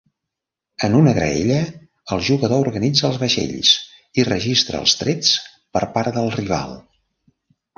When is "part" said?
5.99-6.19